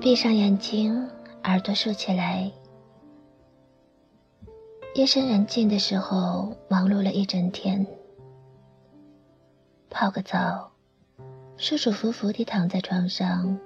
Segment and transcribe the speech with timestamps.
[0.00, 1.06] 闭上眼睛，
[1.44, 2.50] 耳朵竖起来。
[4.94, 7.86] 夜深人静的时候，忙碌了一整天，
[9.90, 10.70] 泡个澡，
[11.58, 13.58] 舒舒服服地躺在床上，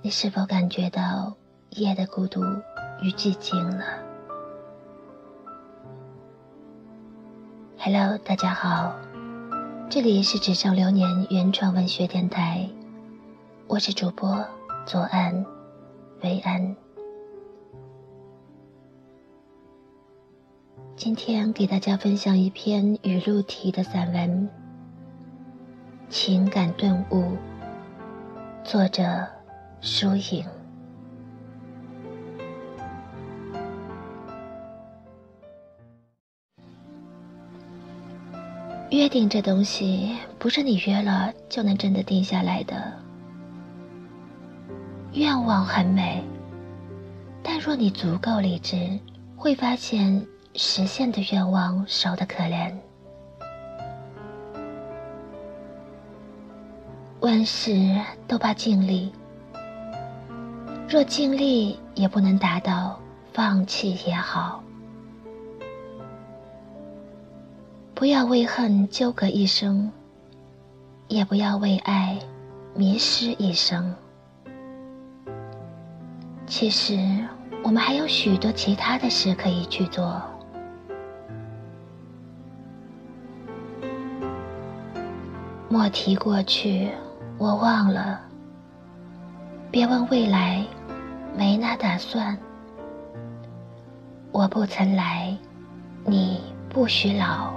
[0.00, 1.34] 你是否感觉到
[1.72, 2.40] 夜的孤独
[3.02, 3.84] 与寂静呢
[7.76, 8.96] ？Hello，大家好，
[9.90, 12.66] 这里是纸上流年原创文学电台，
[13.68, 14.42] 我是主播。
[14.86, 15.44] 左岸，
[16.22, 16.76] 维安。
[20.96, 24.48] 今天给大家分享一篇语录体的散文
[26.08, 27.22] 《情感顿悟》，
[28.64, 29.26] 作者
[29.80, 30.44] 疏影。
[38.90, 42.92] 约定这东西，不是你约了就能真的定下来的。
[45.12, 46.22] 愿望很美，
[47.42, 48.98] 但若你足够理智，
[49.36, 52.72] 会发现实现的愿望少得可怜。
[57.18, 59.12] 万事都怕尽力，
[60.88, 62.98] 若尽力也不能达到，
[63.32, 64.62] 放弃也好。
[67.94, 69.90] 不要为恨纠葛一生，
[71.08, 72.16] 也不要为爱
[72.74, 73.92] 迷失一生。
[76.50, 76.98] 其实，
[77.62, 80.20] 我们还有许多其他的事可以去做。
[85.68, 86.90] 莫提过去，
[87.38, 88.20] 我忘了。
[89.70, 90.66] 别问未来，
[91.38, 92.36] 没那打算。
[94.32, 95.34] 我不曾来，
[96.04, 97.54] 你不许老。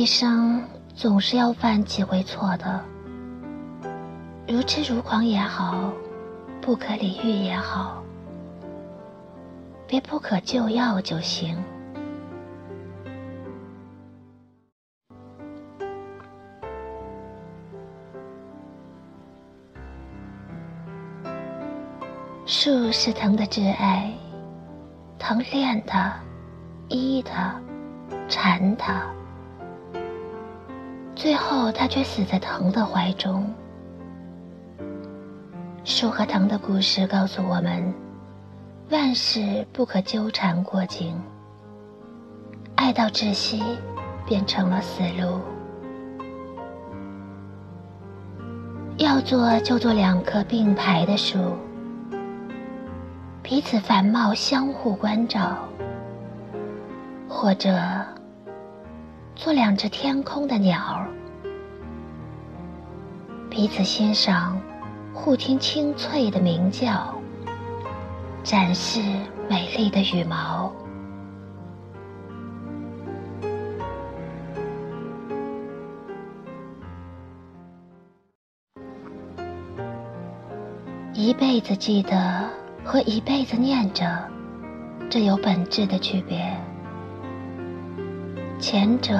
[0.00, 2.82] 一生总是要犯几回错的，
[4.48, 5.92] 如痴如狂也好，
[6.58, 8.02] 不可理喻也好，
[9.86, 11.54] 别不可救药就行。
[22.46, 24.10] 树是藤的挚爱，
[25.18, 26.18] 藤恋它，
[26.88, 27.54] 依它，
[28.30, 29.02] 缠它。
[31.20, 33.44] 最后，他却死在藤的怀中。
[35.84, 37.92] 树和藤的故事告诉我们：
[38.88, 41.14] 万事不可纠缠过紧，
[42.74, 43.62] 爱到窒息，
[44.24, 45.38] 变成了死路。
[48.96, 51.36] 要做就做两棵并排的树，
[53.42, 55.54] 彼此繁茂，相互关照，
[57.28, 57.78] 或者。
[59.42, 61.02] 做两只天空的鸟，
[63.48, 64.60] 彼此欣赏，
[65.14, 67.14] 互听清脆的鸣叫，
[68.44, 69.00] 展示
[69.48, 70.70] 美丽的羽毛。
[81.14, 82.46] 一辈子记得
[82.84, 84.22] 和一辈子念着，
[85.08, 86.54] 这有本质的区别。
[88.60, 89.18] 前者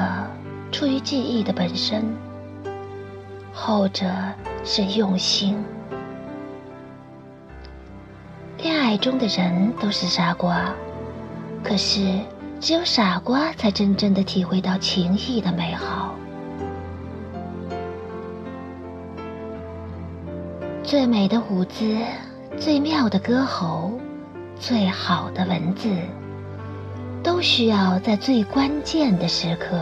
[0.71, 2.05] 出于记忆的本身，
[3.55, 4.05] 后者
[4.62, 5.56] 是用心。
[8.59, 10.71] 恋爱中的人都是傻瓜，
[11.65, 12.21] 可是
[12.61, 16.15] 只有傻瓜才真正的体会到情谊的美好。
[20.83, 21.97] 最美的舞姿，
[22.59, 23.99] 最妙的歌喉，
[24.59, 25.88] 最好的文字。
[27.22, 29.78] 都需要在最关键的时刻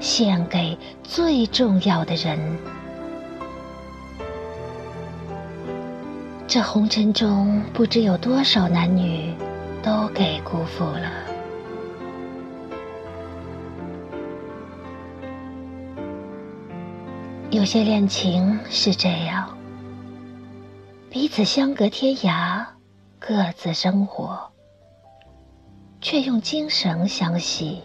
[0.00, 2.38] 献给最重要的人。
[6.46, 9.34] 这红尘中不知有多少男女
[9.82, 11.10] 都给辜负了。
[17.50, 19.56] 有些恋情是这样，
[21.08, 22.64] 彼此相隔天涯，
[23.18, 24.53] 各自生活。
[26.04, 27.80] 却用精神相系。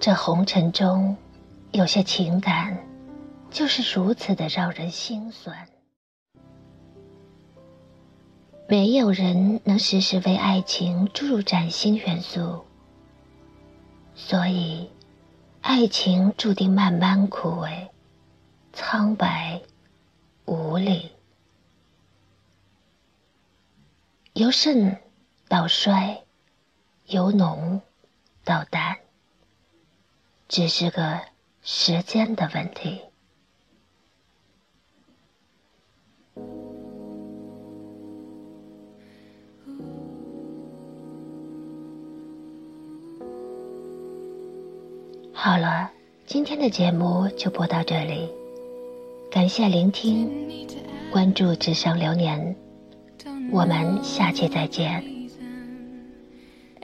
[0.00, 1.14] 这红尘中，
[1.72, 2.74] 有些情感，
[3.50, 5.68] 就是如此的让人心酸。
[8.66, 12.64] 没有人能时时为爱情注入崭新元素，
[14.14, 14.88] 所以，
[15.60, 17.88] 爱情注定慢慢枯萎、
[18.72, 19.60] 苍白、
[20.46, 21.10] 无力，
[24.32, 24.98] 由甚。
[25.48, 26.24] 到衰，
[27.06, 27.80] 由浓
[28.44, 28.98] 到淡，
[30.46, 31.20] 只是个
[31.62, 33.00] 时间的问题。
[45.32, 45.90] 好了，
[46.26, 48.28] 今天的节目就播到这里，
[49.30, 50.68] 感谢聆听，
[51.10, 52.54] 关注纸上流年，
[53.50, 55.17] 我们下期再见。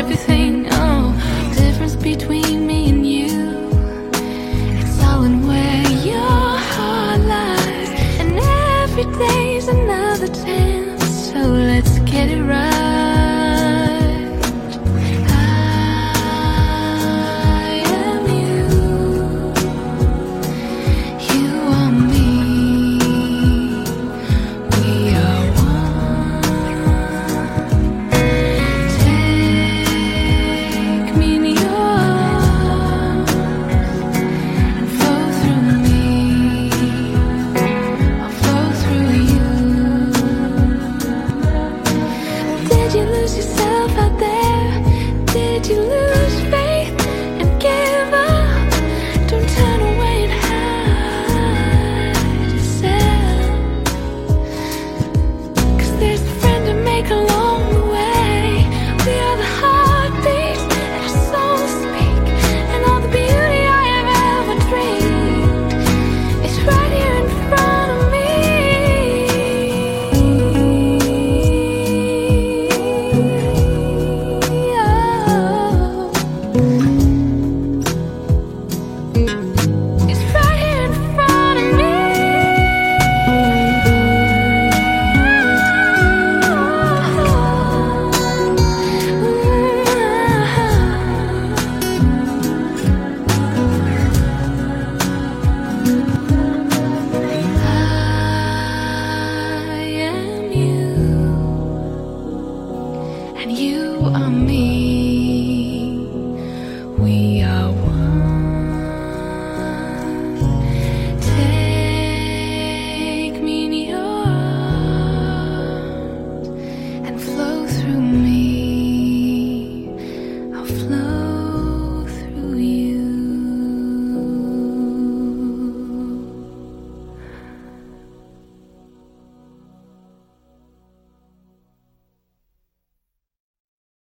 [0.00, 0.59] everything.